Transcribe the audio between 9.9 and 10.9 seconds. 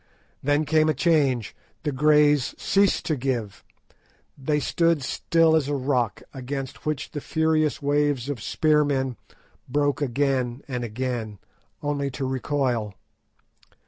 again and